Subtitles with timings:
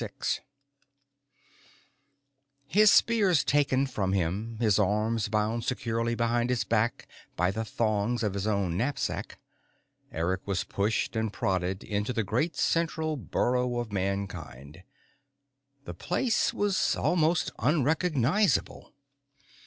[0.01, 0.39] VII
[2.65, 8.23] His spears taken from him, his arms bound securely behind his back by the thongs
[8.23, 9.37] of his own knapsack,
[10.11, 14.81] Eric was pushed and prodded into the great central burrow of Mankind.
[15.85, 18.91] The place was almost unrecognizable.